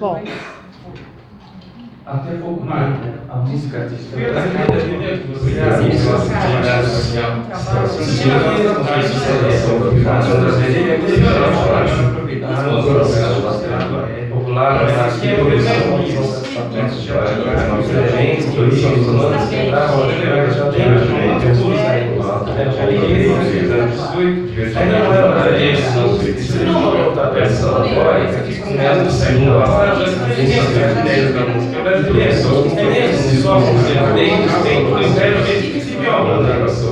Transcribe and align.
Bom. 0.00 0.22
Até 2.06 2.30
pouco 2.36 2.64
mais, 2.64 2.94
a 3.28 3.36
música 3.36 3.88
Se 3.88 3.96
de 3.96 3.96
propriedade, 12.14 12.64
popular, 14.30 14.88
anarquia, 14.88 15.32
evolução, 15.32 16.22
aspectos 16.58 17.04
que 19.48 19.56
entravam 19.56 20.06
na 20.06 20.48
já 20.48 20.70
tem 20.70 20.84
a 20.84 20.96
gente, 20.96 21.08
a 21.08 21.28
gente, 21.28 21.44
a 21.44 21.54
gente, 21.54 22.14
a 22.46 22.62
gente, 22.64 22.78
a 22.78 23.42
gente, 23.42 23.47
18, 23.90 24.54
verdade, 24.54 25.76
Jesus, 25.76 26.20
outra 27.06 27.26
pessoa 27.28 27.88
agora, 27.88 28.26
que 28.26 28.56
começa 28.60 29.02
a 29.02 29.10
segunda 29.10 29.60
passagem, 29.60 30.14
a 30.14 31.02
10 31.02 31.34
da 31.34 31.40
música 31.40 31.82
brasileira, 31.82 32.34
os 32.34 32.70
chineses, 32.70 33.42
só 33.42 33.58
os 33.58 33.90
herdeiros, 33.90 34.52
tem 34.62 34.84
o 34.84 35.00
império 35.00 35.40
invisível, 35.40 36.12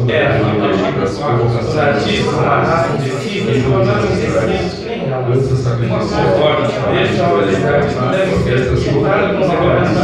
é 0.09 0.27
a 0.27 0.31
vida, 0.33 0.67
a 0.67 1.37
vocação, 1.37 1.81
a 1.81 1.85
artista, 1.85 2.37
a 2.37 2.61
raça, 2.61 2.93
a 2.93 2.97
discípula, 2.97 3.83
a 3.83 4.86
uma 5.27 5.99
conforme, 5.99 6.69
deixa 6.95 7.29
olhar, 7.29 7.83
não 7.95 8.11
deve 8.13 8.37
ser 8.45 8.59
escutada 8.75 9.35
com 9.35 9.43
segurança. 9.43 10.03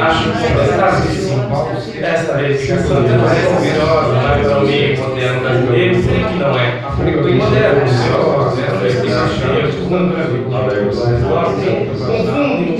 Acho 0.00 1.02
que 1.02 1.08
sim. 1.14 2.00
Dessa 2.00 2.32
vez, 2.38 2.64
que 2.64 2.72
a 2.72 2.78
Santa 2.78 3.18
parece 3.22 3.48
maravilhosa, 3.50 4.14
mais 4.14 4.50
ao 4.50 4.62
meio 4.62 4.98
moderno 4.98 5.40
brasileiro, 5.40 6.02
sei 6.02 6.24
que 6.24 6.34
não 6.36 6.58
é. 6.58 6.80
Porque 6.96 7.10
moderno, 7.34 7.88
senhor, 7.88 8.52
zero 8.56 8.86
explicação, 8.86 9.50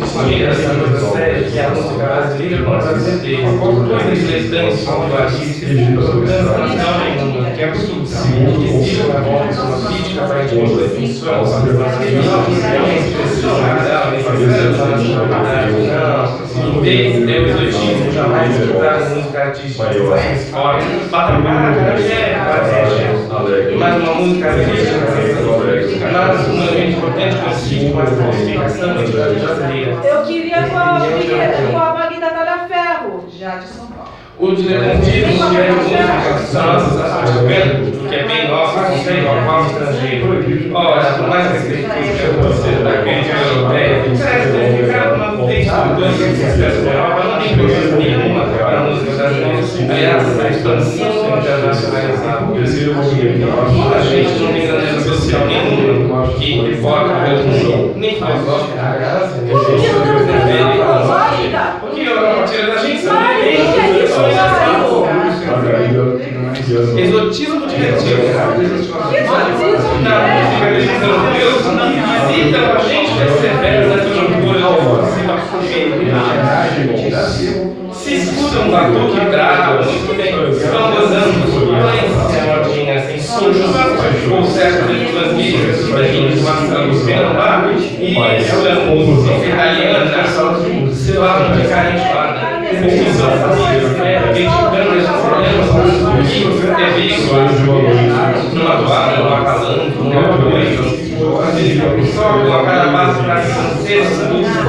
confundem 0.01 0.47
essa 0.47 0.75
coisa 0.75 1.11
séria 1.11 1.51
que 1.51 1.59
é 1.59 1.65
a 1.65 1.71
música 1.71 2.05
brasileira 2.05 2.63
com 2.63 2.73
a 2.73 2.81
brasileira. 2.81 3.51
Coisas 6.21 7.30
diletantes, 7.61 7.61
populistas, 7.61 7.61
que 7.61 7.65
é 7.65 7.69
absurdo. 7.69 8.03
Existe 8.65 9.03
uma 9.03 9.89
crítica 9.89 10.23
para 10.27 10.41
a 10.41 10.43
definição, 10.43 11.45
não, 16.61 16.81
desde 16.83 17.19
o 17.19 17.31
exotismo 17.31 18.13
jamais 18.13 18.61
escutar 18.61 19.01
música 19.11 19.39
artística 19.43 19.85
fora. 20.51 20.79
Patamar, 21.11 21.77
mas 23.79 23.97
uma 23.97 24.15
música 24.15 24.51
artística, 24.51 26.11
nada 26.11 26.39
sumamente 26.39 26.97
importante 26.97 27.37
consiste 27.37 27.91
com 27.91 28.01
a 28.01 28.07
classificação 28.07 28.95
brasileira. 28.95 30.01
Eu 30.05 30.23
queria 30.25 30.63
com 30.63 30.77
a, 30.77 31.01
com 31.71 31.79
a 31.79 31.95
Magda 31.95 32.31
Talhaferro, 32.31 33.25
já 33.39 33.57
de 33.57 33.67
São 33.67 33.87
Paulo. 33.87 34.00
O 34.41 34.55
diletantismo 34.55 35.51
que 35.51 35.57
é 35.57 35.71
música 35.71 36.01
nossa, 36.55 37.23
que 38.09 38.15
é 38.15 38.25
bem 38.27 38.49
nosso, 38.49 38.75
consegue 38.79 39.27
ao 39.27 39.43
qual 39.45 39.67
estrangeiro. 39.67 40.75
Ora, 40.75 41.05
por 41.13 41.29
mais 41.29 41.53
que 41.53 41.59
seja 41.59 41.89
você 42.41 42.71
da 42.83 43.03
crítica 43.03 43.37
europeia, 43.37 44.03
parece 44.19 44.51
ter 44.51 44.85
ficado 44.85 45.15
uma 45.17 45.47
texto 45.47 45.95
do 45.95 46.05
excesso 46.07 46.81
da 46.81 46.91
Europa, 46.91 47.25
não 47.25 47.39
tem 47.39 47.59
coisa 47.59 47.97
nenhuma 47.97 48.47
para 48.47 48.79
a 48.79 48.85
música 48.85 49.11
brasileira. 49.13 49.59
Aliás, 49.91 50.41
a 50.41 50.49
expansão 50.49 51.39
internacionalizada. 51.39 52.41
A 53.95 54.03
gente 54.03 54.39
não 54.41 54.53
tem 54.53 54.67
grandeza 54.67 55.01
social 55.01 55.47
nenhuma 55.47 56.27
que 56.29 56.77
foca 56.81 57.15
pelo 57.27 57.43
mundo, 57.45 57.93
nem 57.97 58.15
filosófica, 58.15 58.81
aliás, 58.81 59.33
Por 59.33 59.61
que 59.61 59.89
não 59.93 60.01
temos 60.01 60.23
grandeza 60.27 60.73
filosófica? 60.73 61.61
porque 61.81 62.01
a 62.01 62.05
Europa 62.05 62.45
tira 62.45 62.67
da 62.67 62.77
gente 62.79 63.05
Mas 63.05 63.37
o 63.37 63.73
que 63.73 63.81
é 63.81 64.05
isso, 64.05 64.21
Mário? 64.21 64.41
Exotismo 66.71 67.67
divertido. 67.67 68.21
Que 68.21 69.17
exotismo 69.17 69.99
Não, 70.03 70.23
é? 70.23 70.45
fica 70.55 70.71
dizendo, 70.79 71.11
Deus 71.37 71.65
não 71.67 71.89
visita 71.91 72.59
a 72.59 72.79
gente 72.79 73.11
persevera 73.19 73.87
nessa 73.89 74.09
loucura 74.21 74.59
de 75.59 76.25
Se 77.93 78.15
escuta 78.15 78.61
um 78.61 78.71
batuque 78.71 79.21
bravo, 79.31 79.85
muito 79.85 80.15
bem, 80.17 80.33
estão 80.53 80.93
gozando, 80.93 81.33
violência, 81.51 82.41
modinha, 82.47 82.95
assim, 82.95 83.19
sujo, 83.19 83.65
ou 84.33 84.45
certo 84.45 84.87
de 84.87 85.07
duas 85.07 85.35
guias, 85.35 85.89
barrinhos, 85.89 86.41
Marcelo 86.43 87.05
Pernambuco, 87.05 87.81
e 87.99 88.17
essa 88.17 88.57
música 88.87 89.35
italiana, 89.45 90.25
se 90.95 91.13
lá 91.19 91.41
não 91.41 91.57
ficar 91.57 91.95
enjoada. 91.95 92.40
Pesquisando 92.40 92.40
né, 92.81 94.21
criticando 94.31 94.99
esses 94.99 95.11
problemas, 95.21 95.69
é 95.69 95.99
com 95.99 96.11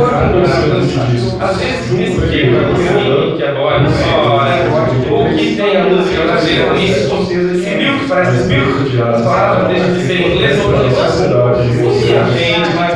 para 0.07 0.27
às 1.39 1.57
vezes 1.57 1.91
isso 1.91 2.21
que 2.21 2.38
é 2.38 2.45
que 3.35 3.44
é 3.44 3.51
né? 4.44 4.55
Que 5.38 5.55
tem 5.55 5.77
a 5.77 5.79
brasileira 6.25 6.73
nisso? 6.73 7.16
Milk, 7.77 8.05
parece 8.07 8.47
Milk, 8.47 9.01
as 9.01 9.21
palavras 9.21 9.67
deixam 9.67 9.94
de 9.94 10.01
ser 10.05 10.17
inglês 10.21 10.59
ou 10.59 10.69
francês. 10.69 11.21
E 12.05 12.16
a 12.16 12.23
gente 12.25 12.69
vai 12.75 12.91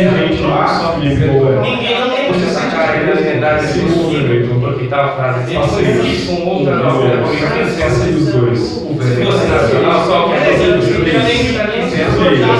os 0.00 0.40
carvalhos. 0.40 1.18
Ninguém 1.62 2.00
não 2.00 2.10
tem 2.10 2.26
essa 2.48 2.66
cara 2.70 2.98
de 2.98 3.04
legendade 3.12 3.66
possível, 3.66 4.60
porque 4.60 4.86
tal 4.86 5.16
frase 5.16 5.44
dele 5.44 5.64
foi 5.68 5.82
escrito 5.84 6.26
com 6.26 6.48
outra 6.48 6.74
obra, 6.88 7.18
porque 7.18 7.46
tem 7.46 7.64
licença. 7.64 8.04
Se 8.04 9.24
fosse 9.24 9.46
nacional, 9.48 10.06
só 10.06 10.28
que 10.28 10.34
é 10.34 10.40
desenho, 10.40 10.80
já 11.12 11.18
nem 11.22 11.38
está 11.46 11.64
licença. 11.64 12.14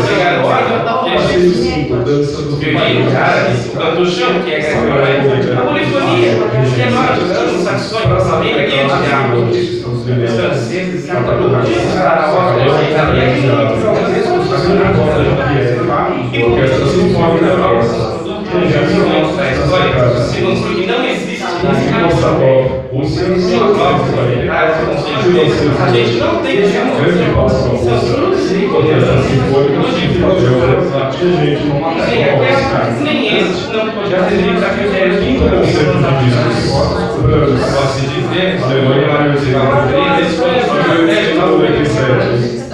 Pegaram 0.08 0.44
olha, 0.44 0.74
que 1.04 1.34
é 1.34 1.38
violino, 1.38 3.10
cara, 3.12 3.50
o 3.50 3.76
canto 3.76 4.06
chão, 4.06 4.32
que 4.44 4.50
é 4.52 4.56
a 4.58 5.60
polifonia, 5.62 6.30
que 6.74 6.82
é 6.82 6.90
nós, 6.90 7.54
os 7.54 7.62
saxões, 7.64 8.08
nossa 8.08 8.30
família, 8.30 8.66
que 8.66 8.78
é 8.78 8.84
o 8.84 8.86
diabo. 8.88 9.36
Os 9.84 10.02
franceses, 10.36 11.06
catalães, 11.06 11.68
karaoke, 11.94 12.90
italianos, 12.90 13.44
eu 16.44 16.54
quero 16.54 16.68
que 16.68 16.78
vocês 16.80 17.12
morrem 17.12 17.40
na 17.40 17.56
calça. 17.56 18.22
Se 20.30 20.40
não 20.42 21.04
existe 21.04 21.44
nessa 21.64 22.28
prova, 22.28 22.84
os 22.92 23.08
seus 23.08 23.44
a 25.80 25.88
gente 25.90 26.18
não 26.18 26.34
tem 26.42 26.54
Nem 33.00 33.38
esse 33.38 33.72
não 33.72 33.90
podia 33.90 34.20
ser 34.28 34.36
livre 34.36 34.64
a 34.64 34.70
gente 34.70 35.38
não 35.38 35.48
Pode 37.74 37.92
se 37.92 38.02
dizer, 38.06 38.60
se 38.60 38.72
gente 38.72 38.84
não 38.84 38.92
ia 39.00 39.06
lá, 39.08 39.16
eu 39.26 39.38
sei 39.38 39.52
lá, 39.54 39.64
3 39.88 40.04
vezes, 40.16 40.34
foi 40.38 40.50
37. 41.66 42.63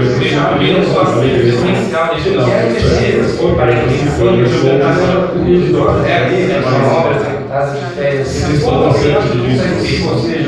Vira 0.00 0.82
só 0.84 1.02
assim, 1.02 1.48
essencial 1.48 2.14
de 2.14 2.30
não. 2.30 2.44
Para 3.54 3.72
que 3.72 3.94
é 6.50 6.62
uma 6.64 6.98
obra 6.98 7.16
executada 7.16 7.70
de 7.78 7.84
férias. 7.94 8.28
Se 8.28 8.58
for 8.58 8.74
ou 8.74 8.92
seja, 8.92 9.18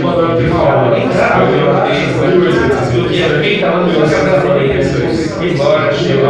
uma 0.01 0.15
obra 0.15 0.37
de 0.37 0.51
uma. 0.51 0.99
Entrar 0.99 1.41
do 2.93 3.09
que 3.09 3.23
é 3.23 3.29
feita 3.41 3.67
lá 3.67 3.79
no 3.81 3.93
seu 3.93 4.01
casamento. 4.03 4.47
Embora 5.43 5.93
chegue 5.93 6.23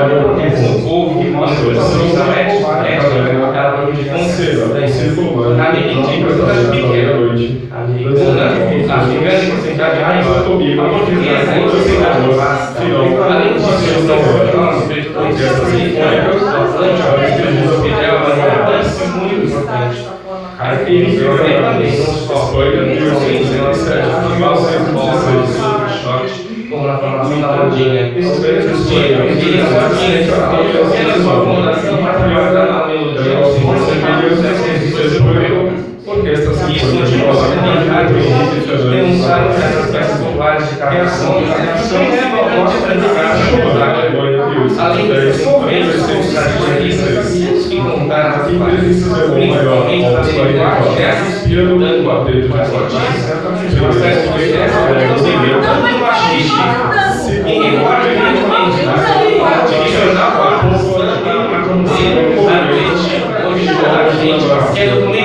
um 0.67 0.83
povo 0.83 1.23
que 1.23 1.29
mostra 1.31 1.71
a 1.71 2.27
mete, 2.27 2.57
ela 3.57 3.71
vai 3.77 3.93
de 3.93 4.05
conselho. 4.11 4.69
Na 5.57 5.73
medida 5.73 6.96
está 8.97 9.13
pequeno, 9.13 9.53
a 9.53 9.57
porcentagem 9.57 10.03
maior. 10.03 10.39
A 10.39 10.89
portuguesa 10.89 11.57
em 11.57 11.69
porcentagem 11.69 12.31
vasta. 12.35 12.83
Além 12.83 13.55
disso, 13.55 13.69
eles 13.87 14.07
não 14.07 14.17
são 14.17 14.35
sobre 14.81 15.03
todos 15.05 15.35
os 15.35 15.47
africanos, 15.47 16.43
o 16.43 16.49
Atlântico, 16.49 17.09
o 17.67 17.83
Fidel, 17.83 18.17
a 18.17 18.31
importância 18.33 19.05
é 19.05 19.09
muito 19.09 19.35
importante. 19.47 19.99
Aqui, 20.59 20.97
também, 21.19 21.61
não 21.61 21.77
como 26.71 26.87
na 26.87 26.97
formação 26.99 27.41
da. 27.41 28.27
Os 28.27 28.41
grandes 28.41 28.81
uma 31.21 31.45
fundação 31.45 31.97
patriota 31.99 32.65
na 32.65 32.87
melodia, 32.87 33.37
possibilidade 37.27 38.15
de 38.15 38.23
pensar 38.91 39.49
nessas 39.93 40.21
populares 40.21 40.69
de 40.69 40.77
carregação 40.77 41.43
e 41.43 41.45
ação 41.51 42.03
importante 42.03 42.77
praticar 42.83 43.37
além 44.79 45.03
dos 45.03 45.45
movimentos 45.45 46.07
tradicionalistas 46.07 47.67
que 47.67 47.77
contaram 47.77 48.45
principalmente 48.45 49.57
da 49.57 50.23
linguagem 50.23 50.97
dessas 50.97 51.47
dando 51.79 52.05
para 52.51 52.63
as 52.63 52.73
notícias, 52.73 53.27
processo 53.79 54.33
de 54.33 54.45
inclusive 55.05 55.47
tanto 55.63 55.99
machista 55.99 56.65
em 57.47 57.63
recorde 57.63 58.07
evidentemente 58.09 58.79
de 59.69 59.93
jornal 59.93 60.33
a 60.43 60.69
postura 60.69 61.07
uma 61.49 61.61
condena 61.63 62.21
na 62.45 62.59
noite 62.65 63.07
original 63.47 63.91
da 63.97 64.11
gente 64.11 64.47
é 64.81 64.87
documento 64.89 65.16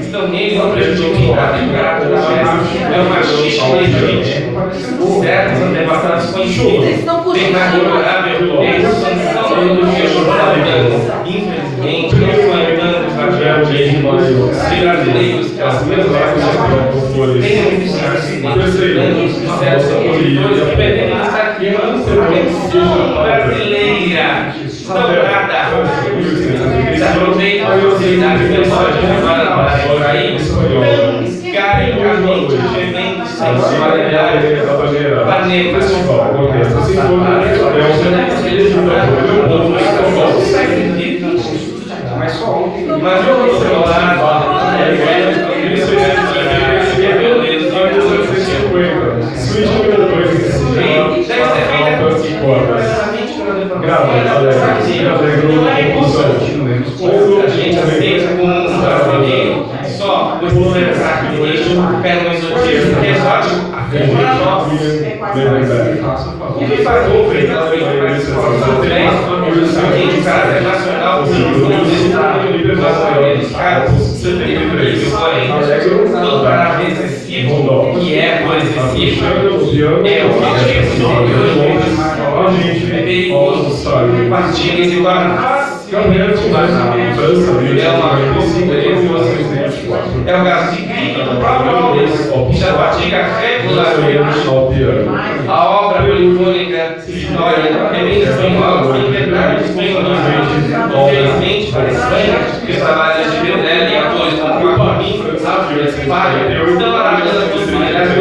estão 0.00 0.28
neles 0.28 0.60
a 0.60 0.66
democracia 0.66 2.08
da 2.08 2.22
festa 2.22 2.94
é 2.94 3.00
o 3.00 3.04
machismo 3.10 3.76
legítimo 3.76 5.22
certo? 5.22 5.72
Devastados 5.72 6.30
com 6.30 6.40
enxuto 6.40 6.82
tem 7.32 7.52
mais 7.52 7.74
memorável 7.74 8.62
eles 8.62 8.94
são 8.94 9.62
ideologia 9.62 10.06
jornalismo 10.08 10.98
infelizmente 11.26 12.14
não 12.16 12.30
estão 12.30 12.62
evitando 12.62 13.06
os 13.06 13.14
vazios 13.14 13.90
de 13.90 13.96
brasileiros 14.82 15.50
que 15.50 15.62
as 15.62 15.86
mesmas 15.86 16.06
têm 17.42 17.58
uma 17.60 17.72
eficiência 17.72 18.40
grande 18.94 19.32
sucesso 19.32 19.88
que 19.96 20.08
queimando 21.58 22.04
sua 22.04 22.26
versão 22.26 23.22
brasileira 23.22 24.54
estourada 24.84 25.64
se 26.96 27.02
aproveita 27.02 27.66
a 27.66 27.76
velocidade 27.76 28.44
pessoal 28.48 28.92
de 28.92 29.06
levar 29.06 29.46
para 29.46 29.78
tão 29.78 29.96
caricamente 31.52 32.56
gemendo 32.74 33.26
sem 33.26 33.58
sexualidade 33.58 34.46
para 35.24 35.46
negros 35.46 35.86
mas 42.18 42.32
só 42.32 42.46
ontem 42.50 42.86
mas 42.86 43.26
o 43.26 43.30
outro 43.30 43.80
lado 43.80 44.34
que 66.66 66.82
faz 66.82 67.12
o 67.12 67.20
oferecimento 67.20 67.68
para 67.68 68.16
esse 68.16 68.30
justamente 69.54 70.20
o 70.20 70.24
caráter 70.24 70.62
nacional 70.62 71.22
do 71.22 71.30
dos 73.38 73.52
casos 73.52 74.14
subterfúgio, 74.24 75.10
porém, 75.10 75.48
todo 76.20 76.44
caráter 76.44 76.92
excessivo, 76.92 77.98
que 78.00 78.14
é 78.14 78.42
excessivo, 78.56 79.26
é 79.26 80.24
o 82.24 82.46
objetivo 82.46 82.94
é 82.94 83.02
perigoso, 83.02 83.90
partindo 84.30 84.80
e 84.80 85.02
torna 85.02 85.64
é 85.92 87.88
uma 87.90 88.14
é 90.26 90.36
o 90.36 90.44
gasto 90.44 90.74
de 90.74 90.82
grito 90.82 91.22
do 91.22 91.38
próprio 91.38 91.76
Alves, 91.76 92.32
que 92.50 92.58
já 92.58 92.72
pratica 92.72 93.16
regularmente 93.64 94.24
a 95.48 95.70
obra 95.70 96.02
polifônica 96.02 96.96
História 97.06 97.56
é 97.56 98.02
bem 98.02 98.22
espanhola, 98.22 98.92
sem 98.92 99.10
verdade 99.10 99.64
espanholismo. 99.64 100.64
Infelizmente, 100.92 101.72
para 101.72 101.82
a 101.82 101.90
Espanha, 101.90 102.36
os 102.68 102.76
trabalhos 102.76 103.32
de 103.32 103.38
Berdella 103.40 103.90
e 103.90 103.96
atores 103.96 104.34
como 104.40 104.76
Papamin, 104.76 105.38
Sábio 105.38 105.82
e 105.82 105.88
Espanha 105.88 106.64
estão 106.68 106.96
analisando 106.96 107.38
as 107.38 107.50
possibilidades 107.50 108.14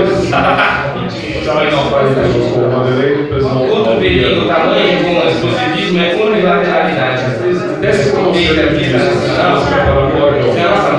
Outro 3.70 4.00
perigo 4.00 4.48
tamanho 4.48 5.04
com 5.04 5.12
o 5.12 5.30
exclusivismo 5.30 6.00
é 6.00 6.14
a 6.14 6.16
unilateralidade. 6.26 7.24
Dessa 7.82 8.16
conceita 8.16 8.62
aqui 8.62 8.90
nacional, 8.90 9.58
é 10.56 10.62
a 10.62 10.70
nossa 10.70 10.93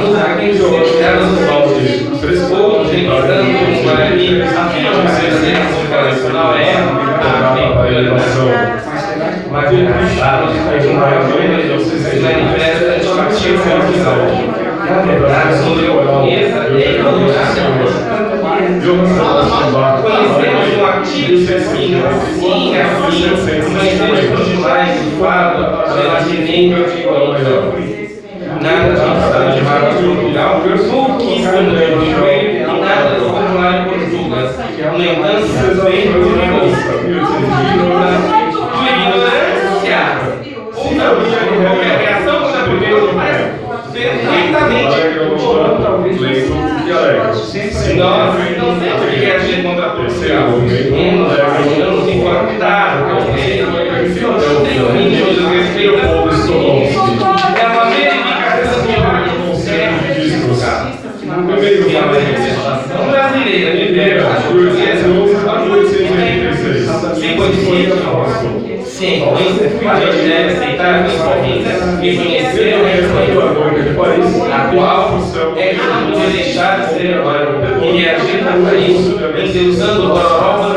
demais 24.64 24.96
de 24.98 25.10
relativamente 26.00 26.74
nada 28.62 28.88
de 28.88 28.96
estado 28.96 29.52
de 29.54 29.60
marca 29.62 29.92
cultural, 29.94 30.52
pouquíssimo 30.90 31.60
de 31.70 32.10
joelho 32.12 32.50
e 32.50 32.80
nada 32.80 33.10
do 33.18 33.24
popular 33.26 33.74
em 33.74 33.84
Portugal. 33.84 34.46
No 34.92 35.04
entanto, 35.04 35.44
suspeito 35.46 36.12
de 36.12 36.30
ignorância. 36.30 36.92
ou 40.76 40.88
não, 40.94 41.12
qualquer 41.62 41.94
reação 41.98 42.36
contra 42.40 42.58
a 42.60 42.64
primeira 42.64 42.94
perfeitamente 43.92 44.94
nós 47.96 48.34
não 48.58 48.80
temos 48.80 49.08
que 49.08 49.16
reagir 49.16 49.62
contra 49.62 49.86
a 49.86 49.90
terceira. 49.90 50.40
Se 67.44 67.66
codifica 67.66 67.94
Sim, 68.84 69.24
a 69.24 70.00
gente 70.00 70.28
deve 70.28 70.52
aceitar 70.52 71.02
principalmente 71.02 71.64
reconhecer 72.00 72.74
o 72.76 72.84
respeito 72.84 73.40
atual 74.52 75.18
é 75.56 75.68
que 75.68 75.76
não 75.76 76.12
podia 76.12 76.28
deixar 76.28 76.80
de 76.80 76.94
ser 76.94 77.16
e 77.82 77.98
reagir 77.98 78.40
a 78.46 78.74
isso, 78.74 79.18
endeusando 79.36 80.04
o 80.04 80.08
Bororó, 80.08 80.74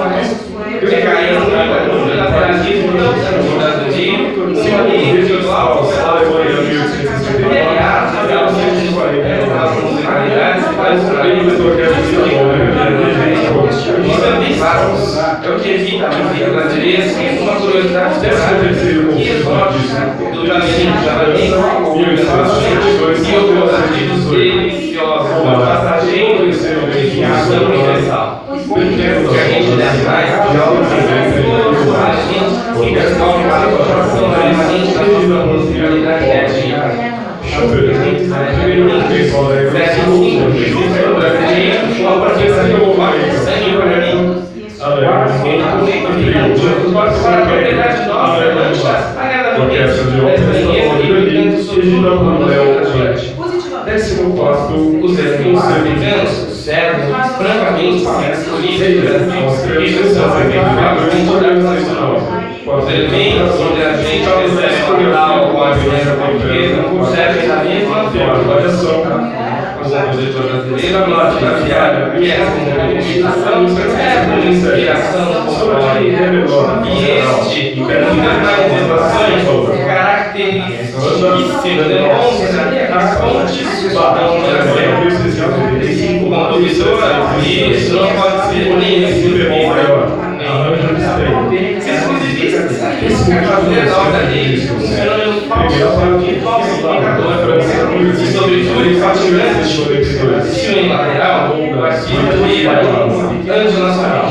recaindo 0.81 1.41
no 1.41 2.03
unilateralismo, 2.03 2.91
não 2.93 3.13
sendo 3.13 3.43
mudado 3.51 3.93
de 3.93 4.09
humanismo 4.09 5.11
individual, 5.19 5.89
aliás, 7.61 8.13
as 9.57 9.83
musicalidades 9.83 10.65
faz 10.75 11.03
o 11.03 11.05
trabalho 11.07 11.47
isso 11.47 11.63
é 11.79 11.96
É 14.57 15.49
o 15.49 15.59
que 15.59 15.69
evita 15.69 16.07
a 16.07 16.09
vida 16.09 16.49
brasileira, 16.49 17.03
sem 17.09 17.37
uma 17.39 17.55
curiosidade 17.55 18.19
que 18.19 18.25
exótica 19.29 20.15
do 20.33 20.47
Jamaica, 20.47 20.97
Jamaica, 21.05 21.57
e 23.23 23.35
outros 23.35 23.73
artigos 23.73 24.25
deliciosos, 24.31 25.29
passageiros 25.43 26.65
e 26.65 27.23
ação 27.23 27.65
universal. 27.65 28.45
O 28.49 28.53
que 28.55 29.39
a 29.39 29.47
gente 29.47 29.75
deve 29.77 30.03
mais 30.03 30.27
de 30.27 30.57
algo 30.57 30.81
que 30.85 30.93
a 30.93 31.01
gente 31.01 31.37
que 32.77 32.89
descobre 32.93 33.43
para 33.43 33.57
a 33.57 33.69
formação 33.69 34.25
permanente 34.31 34.93
da 34.93 35.01
nossa 35.03 35.47
possibilidade 35.53 36.27
uma 41.99 42.21
profissão 42.21 42.65
que 42.65 42.71
eu 42.71 42.79
vou 42.79 42.86
sangue 42.86 42.86
A 48.11 48.55
mancha, 48.55 49.61
Orquestra 49.61 50.11
de 50.11 50.21
ópera 50.21 50.53
Positivamente. 53.35 53.35
Décimo 53.85 54.35
quarto, 54.35 54.73
Os 54.73 55.19
americanos 55.19 56.29
servem 56.51 57.13
francamente 57.37 57.99
ciências 57.99 58.47
políticas 58.47 60.11
e 60.11 60.13
são 60.13 60.27
efetivamente 60.41 61.63
nacional. 61.63 62.17
Os 62.67 62.89
elementos 62.89 63.61
onde 63.61 63.81
a 63.81 63.93
gente 63.95 64.27
recebe 64.27 65.07
o 65.07 65.13
tal 65.13 65.51
com 65.51 65.63
a 65.63 65.73
ciência 65.77 66.11
portuguesa 66.15 66.83
servem 67.15 67.47
da 67.47 67.63
mesma 67.63 68.11
forma. 68.11 68.53
Olha 68.53 68.69
só. 68.69 69.56
Compositor 69.87 70.43
brasileiro, 70.43 70.97
a 70.97 71.07
nossa 71.07 71.39
braviária, 71.39 72.09
que 72.11 72.29
é 72.29 72.33
uma 72.43 72.83
meditação, 72.87 73.65
é 73.97 74.49
inspiração 74.49 75.27
folclórica. 75.45 76.23
E 76.85 76.91
este, 77.19 77.59
muitas 77.79 78.13
manifestações 78.13 79.43
características 79.85 81.63
demonstra 81.87 82.59
as 82.95 83.07
fontes 83.17 83.57
do 83.83 83.89
Brasil. 83.93 84.87
O 86.17 86.29
compositor, 86.29 86.97
isso 87.45 87.93
não 87.95 88.09
pode 88.09 88.37
ser 88.49 88.65
nem 88.77 88.93
exclusivista. 89.03 90.17
Isso 93.01 93.31
é 93.31 93.33
fazer 93.41 93.85
da 93.85 93.97
obra 93.97 94.21
dele 94.25 94.69
um 94.71 94.79
fenômeno 94.79 95.41
falso, 95.47 95.75
e 96.23 96.36
sobretudo 99.15 99.63
fatigante. 99.63 100.47
Estilo 100.49 100.79
em 100.79 100.89
lateral, 100.89 101.49
partido 101.79 102.45
vira 102.45 102.81
anjo 102.81 103.79
nacional. 103.79 104.25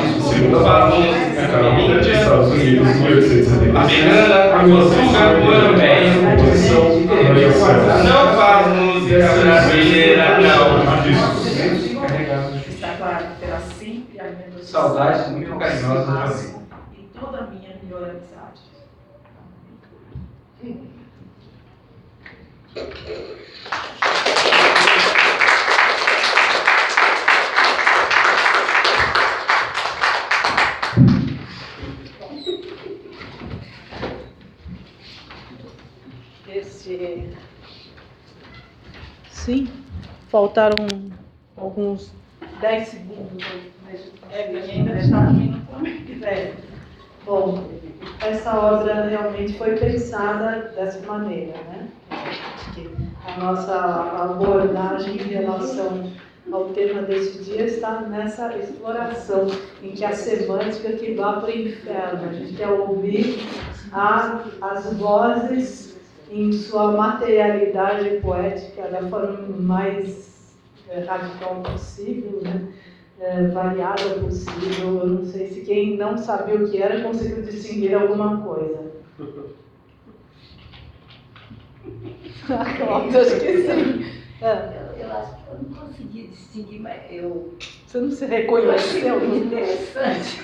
Fala 0.62 0.86
música 0.96 1.42
feminina, 1.48 2.80
americana, 2.82 4.46
portuguesa, 4.56 5.06
europeia. 5.52 6.12
Não 8.04 8.22
faz 8.36 8.66
música 8.76 9.28
brasileira, 9.40 10.26
não. 10.40 10.66
Está 12.68 12.90
claro 12.98 13.24
pela 13.40 13.60
sempre 13.78 14.20
alimentação. 14.20 14.62
Saudades 14.62 15.28
muito 15.30 15.56
carinhosas 15.56 16.06
da 16.06 16.12
família. 16.12 16.56
E 16.92 17.18
toda 17.18 17.38
a 17.38 17.46
minha 17.46 17.72
melhor 17.82 18.10
amizade. 18.10 18.60
Sim, 39.30 39.68
faltaram 40.28 40.86
alguns 41.56 42.12
10 42.60 42.88
segundos. 42.88 43.44
É, 44.30 44.42
que 44.44 44.70
ainda 44.70 44.98
está 44.98 45.30
indo 45.30 45.66
é. 46.24 46.52
Bom, 47.24 47.64
essa 48.20 48.56
obra 48.58 49.08
realmente 49.08 49.58
foi 49.58 49.76
pensada 49.76 50.72
dessa 50.76 51.04
maneira, 51.06 51.54
né? 51.68 51.88
A 53.26 53.40
nossa 53.40 53.74
abordagem 54.22 55.16
em 55.16 55.28
relação 55.28 56.12
ao 56.52 56.66
tema 56.66 57.02
desse 57.02 57.42
dia 57.42 57.64
está 57.64 58.02
nessa 58.02 58.56
exploração, 58.56 59.48
em 59.82 59.90
que 59.90 60.04
a 60.04 60.14
semântica 60.14 60.92
que 60.92 61.14
vá 61.14 61.40
para 61.40 61.48
o 61.48 61.58
inferno. 61.58 62.28
A 62.28 62.32
gente 62.32 62.54
quer 62.54 62.68
ouvir 62.68 63.40
a, 63.92 64.44
as 64.60 64.92
vozes 64.94 65.95
em 66.30 66.52
sua 66.52 66.92
materialidade 66.92 68.20
poética 68.20 68.88
da 68.88 69.02
forma 69.08 69.56
mais 69.58 70.56
eh, 70.88 71.00
radical 71.00 71.62
possível, 71.62 72.40
né? 72.42 72.68
É, 73.18 73.46
variada 73.46 74.02
possível. 74.20 74.98
Eu 74.98 75.06
não 75.06 75.24
sei 75.24 75.46
se 75.46 75.62
quem 75.62 75.96
não 75.96 76.18
sabia 76.18 76.56
o 76.56 76.70
que 76.70 76.82
era 76.82 77.02
conseguiu 77.02 77.42
distinguir 77.42 77.94
alguma 77.94 78.42
coisa. 78.42 78.92
Cláudia, 82.76 83.20
acho 83.22 83.40
que 83.40 83.56
sim. 83.62 84.06
É, 84.42 84.52
Eu, 84.52 85.06
eu 85.06 85.12
acho 85.12 85.34
que 85.34 85.50
eu 85.50 85.58
não 85.62 85.74
consegui 85.74 86.26
distinguir, 86.28 86.80
mas 86.80 87.00
eu, 87.10 87.54
Você 87.86 87.98
não 87.98 88.10
se 88.10 88.24
eu 88.24 88.28
achei 88.28 88.40
reconheceu? 88.42 89.20
muito 89.20 89.46
interessante. 89.46 90.42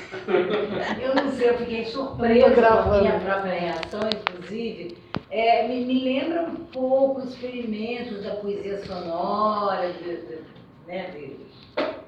Eu 1.02 1.14
não 1.14 1.30
sei, 1.30 1.50
eu 1.50 1.58
fiquei 1.58 1.80
Eu 1.82 1.86
surpresa 1.86 2.50
com 2.84 2.90
a 2.92 3.00
minha 3.00 3.20
própria 3.20 3.52
reação, 3.52 4.00
inclusive. 4.08 4.96
É, 5.32 5.66
me, 5.66 5.84
me 5.86 6.04
lembra 6.04 6.42
um 6.42 6.56
pouco 6.66 7.20
os 7.22 7.32
experimentos 7.32 8.22
da 8.22 8.36
poesia 8.36 8.84
sonora, 8.84 9.90
de, 9.94 10.16
de- 10.16 10.38
né, 10.86 11.10
de 11.10 11.36